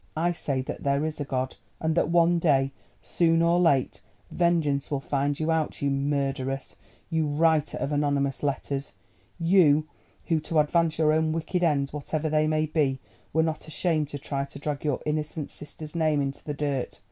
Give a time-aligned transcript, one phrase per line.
[0.17, 2.71] I say that there is a God, and that one day,
[3.03, 6.75] soon or late, vengeance will find you out—you murderess,
[7.11, 8.93] you writer of anonymous letters;
[9.39, 9.87] you
[10.25, 12.99] who, to advance your own wicked ends whatever they may be,
[13.31, 16.99] were not ashamed to try to drag your innocent sister's name into the dirt.